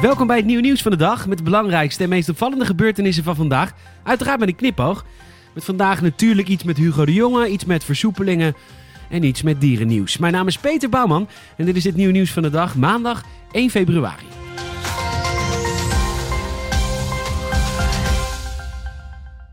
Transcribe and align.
Welkom 0.00 0.26
bij 0.26 0.36
het 0.36 0.46
nieuwe 0.46 0.62
nieuws 0.62 0.82
van 0.82 0.90
de 0.90 0.96
dag 0.96 1.26
met 1.26 1.38
de 1.38 1.44
belangrijkste 1.44 2.02
en 2.02 2.08
meest 2.08 2.28
opvallende 2.28 2.64
gebeurtenissen 2.64 3.24
van 3.24 3.36
vandaag. 3.36 3.72
Uiteraard 4.02 4.38
met 4.40 4.48
een 4.48 4.54
knipoog. 4.54 5.04
Met 5.54 5.64
vandaag 5.64 6.00
natuurlijk 6.00 6.48
iets 6.48 6.64
met 6.64 6.76
Hugo 6.76 7.04
de 7.04 7.12
Jonge, 7.12 7.48
iets 7.48 7.64
met 7.64 7.84
versoepelingen 7.84 8.54
en 9.10 9.22
iets 9.24 9.42
met 9.42 9.60
dierennieuws. 9.60 10.18
Mijn 10.18 10.32
naam 10.32 10.46
is 10.46 10.58
Peter 10.58 10.88
Bouwman 10.88 11.28
en 11.56 11.64
dit 11.64 11.76
is 11.76 11.84
het 11.84 11.96
nieuwe 11.96 12.12
nieuws 12.12 12.32
van 12.32 12.42
de 12.42 12.50
dag, 12.50 12.76
maandag 12.76 13.24
1 13.52 13.70
februari. 13.70 14.26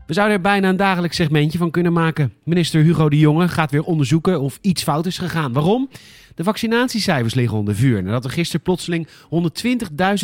We 0.06 0.14
zouden 0.14 0.36
er 0.36 0.42
bijna 0.42 0.68
een 0.68 0.76
dagelijks 0.76 1.16
segmentje 1.16 1.58
van 1.58 1.70
kunnen 1.70 1.92
maken. 1.92 2.32
Minister 2.44 2.82
Hugo 2.82 3.08
de 3.08 3.18
Jonge 3.18 3.48
gaat 3.48 3.70
weer 3.70 3.82
onderzoeken 3.82 4.40
of 4.40 4.58
iets 4.60 4.82
fout 4.82 5.06
is 5.06 5.18
gegaan. 5.18 5.52
Waarom? 5.52 5.88
De 6.36 6.44
vaccinatiecijfers 6.44 7.34
liggen 7.34 7.58
onder 7.58 7.74
vuur 7.74 8.02
nadat 8.02 8.24
er 8.24 8.30
gisteren 8.30 8.62
plotseling 8.62 9.08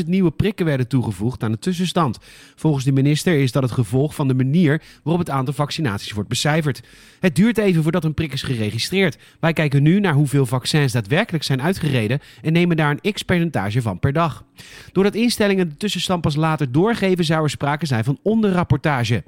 120.000 0.02 0.06
nieuwe 0.06 0.30
prikken 0.30 0.66
werden 0.66 0.88
toegevoegd 0.88 1.42
aan 1.42 1.52
de 1.52 1.58
tussenstand. 1.58 2.18
Volgens 2.54 2.84
de 2.84 2.92
minister 2.92 3.40
is 3.40 3.52
dat 3.52 3.62
het 3.62 3.72
gevolg 3.72 4.14
van 4.14 4.28
de 4.28 4.34
manier 4.34 4.82
waarop 5.02 5.24
het 5.24 5.34
aantal 5.34 5.54
vaccinaties 5.54 6.12
wordt 6.12 6.28
becijferd. 6.28 6.82
Het 7.20 7.36
duurt 7.36 7.58
even 7.58 7.82
voordat 7.82 8.04
een 8.04 8.14
prik 8.14 8.32
is 8.32 8.42
geregistreerd. 8.42 9.18
Wij 9.40 9.52
kijken 9.52 9.82
nu 9.82 10.00
naar 10.00 10.14
hoeveel 10.14 10.46
vaccins 10.46 10.92
daadwerkelijk 10.92 11.44
zijn 11.44 11.62
uitgereden 11.62 12.20
en 12.42 12.52
nemen 12.52 12.76
daar 12.76 12.98
een 13.00 13.12
x-percentage 13.12 13.82
van 13.82 13.98
per 13.98 14.12
dag. 14.12 14.44
Doordat 14.92 15.14
instellingen 15.14 15.68
de 15.68 15.76
tussenstand 15.76 16.20
pas 16.20 16.36
later 16.36 16.72
doorgeven, 16.72 17.24
zou 17.24 17.42
er 17.42 17.50
sprake 17.50 17.86
zijn 17.86 18.04
van 18.04 18.18
onderrapportage. 18.22 19.22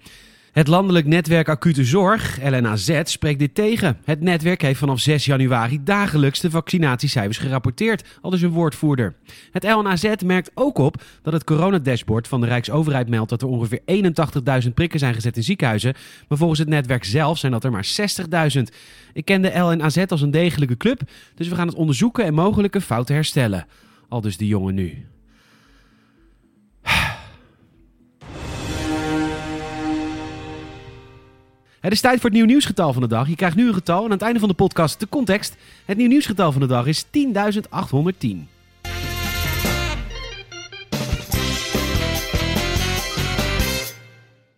Het 0.55 0.69
landelijk 0.69 1.07
netwerk 1.07 1.49
acute 1.49 1.85
zorg, 1.85 2.39
LNAZ, 2.43 3.01
spreekt 3.05 3.39
dit 3.39 3.55
tegen. 3.55 3.99
Het 4.05 4.21
netwerk 4.21 4.62
heeft 4.62 4.79
vanaf 4.79 5.01
6 5.01 5.25
januari 5.25 5.81
dagelijks 5.85 6.41
de 6.41 6.51
vaccinatiecijfers 6.51 7.39
gerapporteerd, 7.39 8.19
al 8.21 8.31
dus 8.31 8.43
een 8.43 8.51
woordvoerder. 8.51 9.15
Het 9.51 9.65
LNAZ 9.65 10.15
merkt 10.25 10.51
ook 10.55 10.79
op 10.79 11.03
dat 11.23 11.33
het 11.33 11.45
coronadashboard 11.45 12.29
van 12.29 12.41
de 12.41 12.47
Rijksoverheid 12.47 13.09
meldt 13.09 13.31
dat 13.31 13.43
er 13.43 13.48
ongeveer 13.48 13.81
81.000 14.65 14.75
prikken 14.75 14.98
zijn 14.98 15.15
gezet 15.15 15.37
in 15.37 15.43
ziekenhuizen, 15.43 15.95
maar 16.28 16.39
volgens 16.39 16.59
het 16.59 16.69
netwerk 16.69 17.05
zelf 17.05 17.39
zijn 17.39 17.53
dat 17.53 17.65
er 17.65 17.71
maar 17.71 17.89
60.000. 18.56 18.62
Ik 19.12 19.25
ken 19.25 19.43
de 19.43 19.59
LNAZ 19.59 20.05
als 20.09 20.23
een 20.23 20.31
degelijke 20.31 20.77
club, 20.77 21.00
dus 21.34 21.48
we 21.48 21.55
gaan 21.55 21.67
het 21.69 21.77
onderzoeken 21.77 22.25
en 22.25 22.34
mogelijke 22.34 22.81
fouten 22.81 23.15
herstellen. 23.15 23.67
Al 24.09 24.21
dus 24.21 24.37
de 24.37 24.47
jongen 24.47 24.75
nu. 24.75 25.05
Het 31.85 31.93
is 31.93 32.01
tijd 32.01 32.21
voor 32.21 32.31
het 32.31 32.39
nieuw 32.39 32.47
nieuwsgetal 32.47 32.93
van 32.93 33.03
de 33.03 33.09
dag. 33.09 33.29
Je 33.29 33.37
krijgt 33.37 33.57
nu 33.57 33.69
een 33.69 33.75
getal 33.75 33.99
en 33.99 34.05
aan 34.05 34.11
het 34.11 34.23
einde 34.23 34.39
van 34.39 34.49
de 34.49 34.55
podcast 34.55 35.01
de 35.01 35.09
context. 35.09 35.57
Het 35.85 35.97
nieuw 35.97 36.09
nieuwsgetal 36.09 36.53
van 36.53 36.61
de 36.61 36.67
dag 36.67 36.87
is 36.87 37.05
10.810. 37.05 38.53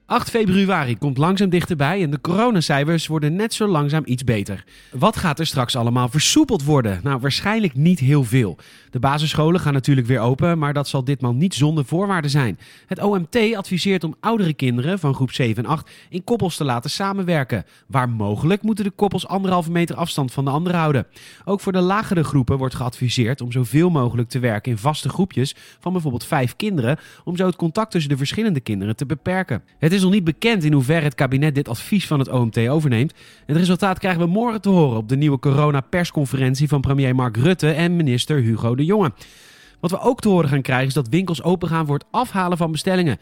8 0.06 0.30
februari 0.30 0.98
komt 0.98 1.18
langzaam 1.18 1.48
dichterbij 1.48 2.02
en 2.02 2.10
de 2.10 2.20
coronacijfers 2.20 3.06
worden 3.06 3.36
net 3.36 3.54
zo 3.54 3.66
langzaam 3.66 4.02
iets 4.04 4.24
beter. 4.24 4.64
Wat 4.92 5.16
gaat 5.16 5.38
er 5.38 5.46
straks 5.46 5.76
allemaal 5.76 6.08
versoepeld 6.08 6.64
worden? 6.64 7.00
Nou, 7.02 7.20
waarschijnlijk 7.20 7.74
niet 7.74 7.98
heel 7.98 8.24
veel. 8.24 8.56
De 8.90 8.98
basisscholen 8.98 9.60
gaan 9.60 9.72
natuurlijk 9.72 10.06
weer 10.06 10.20
open, 10.20 10.58
maar 10.58 10.72
dat 10.72 10.88
zal 10.88 11.04
ditmaal 11.04 11.34
niet 11.34 11.54
zonder 11.54 11.84
voorwaarden 11.84 12.30
zijn. 12.30 12.58
Het 12.86 13.02
OMT 13.02 13.36
adviseert 13.54 14.04
om 14.04 14.14
oudere 14.20 14.52
kinderen 14.54 14.98
van 14.98 15.14
groep 15.14 15.32
7 15.32 15.64
en 15.64 15.70
8 15.70 15.90
in 16.08 16.24
koppels 16.24 16.56
te 16.56 16.64
laten 16.64 16.90
samenwerken. 16.90 17.64
Waar 17.86 18.08
mogelijk 18.08 18.62
moeten 18.62 18.84
de 18.84 18.90
koppels 18.90 19.26
anderhalve 19.26 19.70
meter 19.70 19.96
afstand 19.96 20.32
van 20.32 20.44
de 20.44 20.50
anderen 20.50 20.78
houden. 20.78 21.06
Ook 21.44 21.60
voor 21.60 21.72
de 21.72 21.80
lagere 21.80 22.24
groepen 22.24 22.58
wordt 22.58 22.74
geadviseerd 22.74 23.40
om 23.40 23.52
zoveel 23.52 23.90
mogelijk 23.90 24.28
te 24.28 24.38
werken 24.38 24.72
in 24.72 24.78
vaste 24.78 25.08
groepjes 25.08 25.54
van 25.80 25.92
bijvoorbeeld 25.92 26.24
vijf 26.24 26.56
kinderen, 26.56 26.98
om 27.24 27.36
zo 27.36 27.46
het 27.46 27.56
contact 27.56 27.90
tussen 27.90 28.10
de 28.10 28.16
verschillende 28.16 28.60
kinderen 28.60 28.96
te 28.96 29.06
beperken. 29.06 29.62
Het 29.78 29.94
is 29.96 30.02
nog 30.02 30.12
niet 30.12 30.24
bekend 30.24 30.64
in 30.64 30.72
hoeverre 30.72 31.04
het 31.04 31.14
kabinet 31.14 31.54
dit 31.54 31.68
advies 31.68 32.06
van 32.06 32.18
het 32.18 32.28
OMT 32.28 32.58
overneemt. 32.68 33.14
Het 33.46 33.56
resultaat 33.56 33.98
krijgen 33.98 34.20
we 34.20 34.26
morgen 34.26 34.60
te 34.60 34.68
horen 34.68 34.96
op 34.96 35.08
de 35.08 35.16
nieuwe 35.16 35.38
corona-persconferentie 35.38 36.68
van 36.68 36.80
premier 36.80 37.14
Mark 37.14 37.36
Rutte 37.36 37.70
en 37.70 37.96
minister 37.96 38.40
Hugo 38.40 38.74
de 38.74 38.84
Jonge. 38.84 39.12
Wat 39.80 39.90
we 39.90 39.98
ook 39.98 40.20
te 40.20 40.28
horen 40.28 40.48
gaan 40.48 40.62
krijgen 40.62 40.86
is 40.86 40.94
dat 40.94 41.08
winkels 41.08 41.42
opengaan 41.42 41.86
voor 41.86 41.94
het 41.94 42.06
afhalen 42.10 42.58
van 42.58 42.72
bestellingen. 42.72 43.18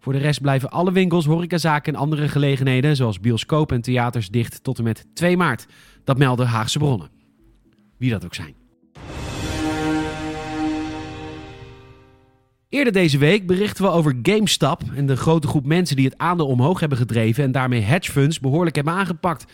Voor 0.00 0.12
de 0.12 0.18
rest 0.18 0.40
blijven 0.40 0.70
alle 0.70 0.92
winkels, 0.92 1.24
horecazaken 1.24 1.94
en 1.94 2.00
andere 2.00 2.28
gelegenheden, 2.28 2.96
zoals 2.96 3.20
bioscoop 3.20 3.72
en 3.72 3.80
theaters, 3.80 4.28
dicht 4.28 4.62
tot 4.62 4.78
en 4.78 4.84
met 4.84 5.06
2 5.14 5.36
maart. 5.36 5.66
Dat 6.04 6.18
melden 6.18 6.46
Haagse 6.46 6.78
bronnen. 6.78 7.08
Wie 7.98 8.10
dat 8.10 8.24
ook 8.24 8.34
zijn. 8.34 8.63
Eerder 12.74 12.92
deze 12.92 13.18
week 13.18 13.46
berichten 13.46 13.84
we 13.84 13.90
over 13.90 14.14
GameStop 14.22 14.82
en 14.96 15.06
de 15.06 15.16
grote 15.16 15.46
groep 15.46 15.66
mensen 15.66 15.96
die 15.96 16.04
het 16.04 16.18
aandeel 16.18 16.46
omhoog 16.46 16.80
hebben 16.80 16.98
gedreven 16.98 17.44
en 17.44 17.52
daarmee 17.52 17.80
hedge 17.80 18.12
funds 18.12 18.40
behoorlijk 18.40 18.76
hebben 18.76 18.92
aangepakt. 18.92 19.44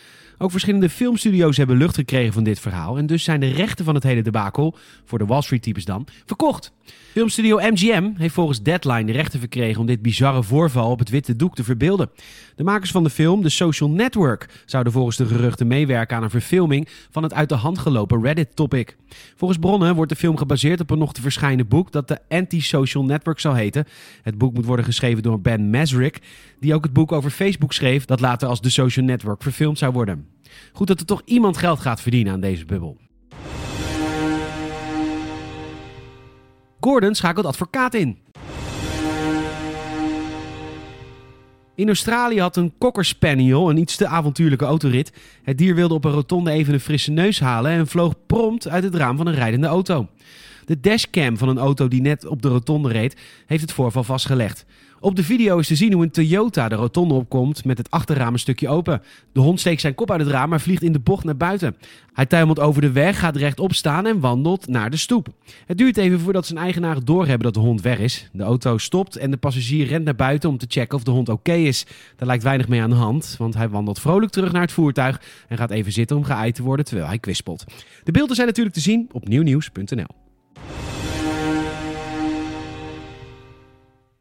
Ook 0.42 0.50
verschillende 0.50 0.88
filmstudio's 0.88 1.56
hebben 1.56 1.76
lucht 1.76 1.94
gekregen 1.94 2.32
van 2.32 2.44
dit 2.44 2.60
verhaal. 2.60 2.98
En 2.98 3.06
dus 3.06 3.24
zijn 3.24 3.40
de 3.40 3.50
rechten 3.50 3.84
van 3.84 3.94
het 3.94 4.02
hele 4.02 4.22
debakel, 4.22 4.76
voor 5.04 5.18
de 5.18 5.26
Wall 5.26 5.42
Street 5.42 5.62
types 5.62 5.84
dan, 5.84 6.06
verkocht. 6.26 6.72
Filmstudio 7.12 7.56
MGM 7.56 8.10
heeft 8.16 8.34
volgens 8.34 8.62
Deadline 8.62 9.04
de 9.04 9.12
rechten 9.12 9.38
verkregen 9.38 9.80
om 9.80 9.86
dit 9.86 10.02
bizarre 10.02 10.42
voorval 10.42 10.90
op 10.90 10.98
het 10.98 11.08
witte 11.08 11.36
doek 11.36 11.54
te 11.54 11.64
verbeelden. 11.64 12.10
De 12.56 12.64
makers 12.64 12.90
van 12.90 13.02
de 13.02 13.10
film, 13.10 13.42
The 13.42 13.48
Social 13.48 13.90
Network, 13.90 14.62
zouden 14.66 14.92
volgens 14.92 15.16
de 15.16 15.26
geruchten 15.26 15.66
meewerken 15.66 16.16
aan 16.16 16.22
een 16.22 16.30
verfilming 16.30 16.88
van 17.10 17.22
het 17.22 17.34
uit 17.34 17.48
de 17.48 17.54
hand 17.54 17.78
gelopen 17.78 18.22
Reddit-topic. 18.22 18.96
Volgens 19.36 19.60
bronnen 19.60 19.94
wordt 19.94 20.10
de 20.10 20.16
film 20.16 20.36
gebaseerd 20.36 20.80
op 20.80 20.90
een 20.90 20.98
nog 20.98 21.12
te 21.12 21.20
verschijnen 21.20 21.68
boek 21.68 21.92
dat 21.92 22.08
de 22.08 22.18
Anti-Social 22.28 23.04
Network 23.10 23.40
zal 23.40 23.54
heten. 23.54 23.84
Het 24.22 24.38
boek 24.38 24.54
moet 24.54 24.64
worden 24.64 24.84
geschreven 24.84 25.22
door 25.22 25.40
Ben 25.40 25.70
Mesrick, 25.70 26.18
die 26.60 26.74
ook 26.74 26.84
het 26.84 26.92
boek 26.92 27.12
over 27.12 27.30
Facebook 27.30 27.72
schreef 27.72 28.04
dat 28.04 28.20
later 28.20 28.48
als 28.48 28.60
The 28.60 28.70
Social 28.70 29.04
Network 29.06 29.42
verfilmd 29.42 29.78
zou 29.78 29.92
worden. 29.92 30.26
Goed 30.72 30.86
dat 30.86 31.00
er 31.00 31.06
toch 31.06 31.22
iemand 31.24 31.56
geld 31.56 31.80
gaat 31.80 32.00
verdienen 32.00 32.32
aan 32.32 32.40
deze 32.40 32.64
bubbel. 32.64 32.96
Gordon 36.80 37.14
schakelt 37.14 37.46
advocaat 37.46 37.94
in. 37.94 38.18
In 41.80 41.86
Australië 41.86 42.40
had 42.40 42.56
een 42.56 42.72
cocker 42.78 43.04
spaniel 43.04 43.70
een 43.70 43.76
iets 43.76 43.96
te 43.96 44.06
avontuurlijke 44.06 44.64
autorit. 44.64 45.12
Het 45.42 45.58
dier 45.58 45.74
wilde 45.74 45.94
op 45.94 46.04
een 46.04 46.12
rotonde 46.12 46.50
even 46.50 46.74
een 46.74 46.80
frisse 46.80 47.10
neus 47.10 47.40
halen 47.40 47.70
en 47.70 47.86
vloog 47.86 48.14
prompt 48.26 48.68
uit 48.68 48.84
het 48.84 48.94
raam 48.94 49.16
van 49.16 49.26
een 49.26 49.34
rijdende 49.34 49.66
auto. 49.66 50.08
De 50.64 50.80
dashcam 50.80 51.38
van 51.38 51.48
een 51.48 51.58
auto 51.58 51.88
die 51.88 52.00
net 52.00 52.26
op 52.26 52.42
de 52.42 52.48
rotonde 52.48 52.88
reed, 52.88 53.16
heeft 53.46 53.62
het 53.62 53.72
voorval 53.72 54.04
vastgelegd. 54.04 54.66
Op 55.02 55.16
de 55.16 55.24
video 55.24 55.58
is 55.58 55.66
te 55.66 55.74
zien 55.74 55.92
hoe 55.92 56.02
een 56.02 56.10
Toyota 56.10 56.68
de 56.68 56.74
rotonde 56.74 57.14
opkomt 57.14 57.64
met 57.64 57.78
het 57.78 57.90
achterraam 57.90 58.32
een 58.32 58.38
stukje 58.38 58.68
open. 58.68 59.02
De 59.32 59.40
hond 59.40 59.60
steekt 59.60 59.80
zijn 59.80 59.94
kop 59.94 60.10
uit 60.10 60.20
het 60.20 60.30
raam, 60.30 60.48
maar 60.48 60.60
vliegt 60.60 60.82
in 60.82 60.92
de 60.92 60.98
bocht 60.98 61.24
naar 61.24 61.36
buiten. 61.36 61.76
Hij 62.12 62.26
tuimelt 62.26 62.60
over 62.60 62.80
de 62.80 62.90
weg, 62.92 63.18
gaat 63.18 63.36
rechtop 63.36 63.74
staan 63.74 64.06
en 64.06 64.20
wandelt 64.20 64.68
naar 64.68 64.90
de 64.90 64.96
stoep. 64.96 65.28
Het 65.66 65.78
duurt 65.78 65.96
even 65.96 66.20
voordat 66.20 66.46
zijn 66.46 66.58
eigenaren 66.58 67.04
doorhebben 67.04 67.52
dat 67.52 67.54
de 67.54 67.68
hond 67.68 67.80
weg 67.80 67.98
is. 67.98 68.28
De 68.32 68.42
auto 68.42 68.78
stopt 68.78 69.16
en 69.16 69.30
de 69.30 69.36
passagier 69.36 69.86
rent 69.86 70.04
naar 70.04 70.16
buiten 70.16 70.48
om 70.48 70.58
te 70.58 70.66
checken 70.68 70.96
of 70.96 71.04
de 71.04 71.10
hond 71.10 71.28
oké 71.28 71.54
is. 71.54 71.86
Daar 72.16 72.28
lijkt 72.28 72.42
weinig 72.42 72.68
mee 72.68 72.82
aan 72.82 72.90
de 72.90 72.96
hand, 72.96 73.34
want 73.38 73.54
hij 73.54 73.68
wandelt 73.68 74.00
vrolijk 74.00 74.32
terug 74.32 74.52
naar 74.52 74.62
het 74.62 74.72
voertuig 74.72 75.20
en 75.48 75.56
gaat 75.56 75.70
even 75.70 75.92
zitten 75.92 76.16
om 76.16 76.24
geëid 76.24 76.54
te 76.54 76.62
worden 76.62 76.84
terwijl 76.84 77.08
hij 77.08 77.18
kwispelt. 77.18 77.64
De 78.04 78.12
beelden 78.12 78.34
zijn 78.36 78.46
natuurlijk 78.46 78.74
te 78.74 78.82
zien 78.82 79.08
op 79.12 79.28
nieuwnieuws.nl. 79.28 80.19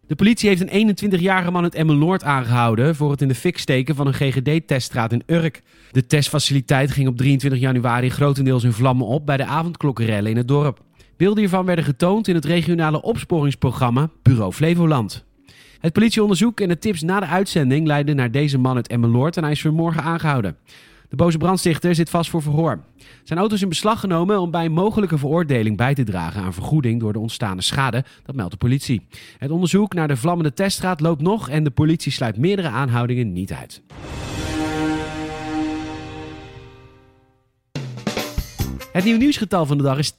De 0.09 0.15
politie 0.15 0.49
heeft 0.49 0.71
een 0.71 0.97
21-jarige 0.97 1.51
man 1.51 1.63
uit 1.63 1.75
Emmeloord 1.75 2.23
aangehouden 2.23 2.95
voor 2.95 3.11
het 3.11 3.21
in 3.21 3.27
de 3.27 3.35
fik 3.35 3.57
steken 3.57 3.95
van 3.95 4.07
een 4.07 4.13
GGD-teststraat 4.13 5.11
in 5.11 5.23
Urk. 5.25 5.61
De 5.91 6.05
testfaciliteit 6.05 6.91
ging 6.91 7.07
op 7.07 7.17
23 7.17 7.59
januari 7.59 8.09
grotendeels 8.09 8.63
in 8.63 8.71
vlammen 8.71 9.07
op 9.07 9.25
bij 9.25 9.37
de 9.37 9.45
avondklokkenrellen 9.45 10.31
in 10.31 10.37
het 10.37 10.47
dorp. 10.47 10.79
Beelden 11.17 11.39
hiervan 11.39 11.65
werden 11.65 11.85
getoond 11.85 12.27
in 12.27 12.35
het 12.35 12.45
regionale 12.45 13.01
opsporingsprogramma 13.01 14.09
Bureau 14.21 14.51
Flevoland. 14.51 15.25
Het 15.79 15.93
politieonderzoek 15.93 16.59
en 16.59 16.67
de 16.67 16.79
tips 16.79 17.01
na 17.01 17.19
de 17.19 17.25
uitzending 17.25 17.87
leidden 17.87 18.15
naar 18.15 18.31
deze 18.31 18.57
man 18.57 18.75
uit 18.75 18.87
Emmeloord 18.87 19.37
en 19.37 19.43
hij 19.43 19.51
is 19.51 19.61
vanmorgen 19.61 20.03
aangehouden. 20.03 20.57
De 21.09 21.15
boze 21.15 21.37
brandstichter 21.37 21.95
zit 21.95 22.09
vast 22.09 22.29
voor 22.29 22.41
verhoor. 22.41 22.83
Zijn 23.23 23.39
auto 23.39 23.55
is 23.55 23.61
in 23.61 23.69
beslag 23.69 23.99
genomen 23.99 24.39
om 24.39 24.51
bij 24.51 24.65
een 24.65 24.71
mogelijke 24.71 25.17
veroordeling 25.17 25.77
bij 25.77 25.93
te 25.93 26.03
dragen 26.03 26.41
aan 26.41 26.53
vergoeding 26.53 26.99
door 26.99 27.13
de 27.13 27.19
ontstaande 27.19 27.61
schade, 27.61 28.03
dat 28.23 28.35
meldt 28.35 28.51
de 28.51 28.57
politie. 28.57 29.07
Het 29.37 29.51
onderzoek 29.51 29.93
naar 29.93 30.07
de 30.07 30.17
vlammende 30.17 30.53
teststraat 30.53 31.01
loopt 31.01 31.21
nog 31.21 31.49
en 31.49 31.63
de 31.63 31.69
politie 31.69 32.11
sluit 32.11 32.37
meerdere 32.37 32.67
aanhoudingen 32.67 33.33
niet 33.33 33.53
uit. 33.53 33.81
Het 38.91 39.03
nieuwe 39.03 39.19
nieuwsgetal 39.19 39.65
van 39.65 39.77
de 39.77 39.83
dag 39.83 39.97
is 39.97 40.13
10.810. 40.13 40.17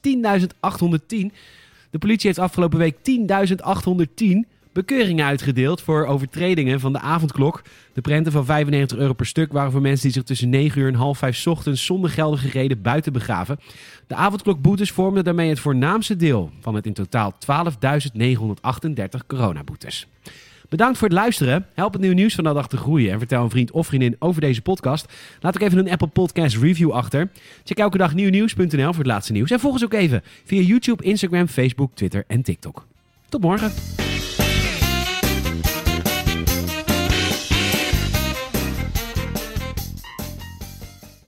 De 1.89 1.97
politie 1.99 2.27
heeft 2.27 2.39
afgelopen 2.39 2.77
week 2.77 2.95
10.810 2.95 4.59
bekeuringen 4.73 5.25
uitgedeeld 5.25 5.81
voor 5.81 6.05
overtredingen 6.05 6.79
van 6.79 6.93
de 6.93 6.99
avondklok. 6.99 7.61
De 7.93 8.01
prenten 8.01 8.31
van 8.31 8.45
95 8.45 8.97
euro 8.97 9.13
per 9.13 9.25
stuk 9.25 9.51
waren 9.51 9.71
voor 9.71 9.81
mensen 9.81 10.03
die 10.03 10.11
zich 10.11 10.23
tussen 10.23 10.49
9 10.49 10.81
uur 10.81 10.87
en 10.87 10.93
half 10.93 11.17
5 11.17 11.47
ochtends 11.47 11.85
zonder 11.85 12.09
geldige 12.09 12.49
reden 12.49 12.81
buiten 12.81 13.13
begaven. 13.13 13.59
De 14.07 14.15
avondklokboetes 14.15 14.91
vormden 14.91 15.23
daarmee 15.23 15.49
het 15.49 15.59
voornaamste 15.59 16.15
deel 16.15 16.51
van 16.59 16.75
het 16.75 16.85
in 16.85 16.93
totaal 16.93 17.33
12.938 17.33 19.25
coronaboetes. 19.27 20.07
Bedankt 20.71 20.97
voor 20.97 21.07
het 21.07 21.17
luisteren. 21.17 21.65
Help 21.73 21.93
het 21.93 22.01
nieuw 22.01 22.13
nieuws 22.13 22.35
van 22.35 22.43
de 22.43 22.53
dag 22.53 22.67
te 22.67 22.77
groeien. 22.77 23.11
En 23.11 23.17
vertel 23.17 23.43
een 23.43 23.49
vriend 23.49 23.71
of 23.71 23.87
vriendin 23.87 24.15
over 24.19 24.41
deze 24.41 24.61
podcast. 24.61 25.13
Laat 25.39 25.55
ook 25.55 25.61
even 25.61 25.77
een 25.77 25.91
Apple 25.91 26.07
Podcast 26.07 26.57
review 26.57 26.91
achter. 26.91 27.29
Check 27.63 27.77
elke 27.77 27.97
dag 27.97 28.13
nieuwnieuws.nl 28.13 28.67
voor 28.67 28.97
het 28.97 29.05
laatste 29.05 29.31
nieuws. 29.31 29.51
En 29.51 29.59
volg 29.59 29.73
ons 29.73 29.83
ook 29.83 29.93
even 29.93 30.23
via 30.45 30.61
YouTube, 30.61 31.03
Instagram, 31.03 31.47
Facebook, 31.47 31.91
Twitter 31.93 32.23
en 32.27 32.41
TikTok. 32.41 32.87
Tot 33.29 33.41
morgen. 33.41 34.00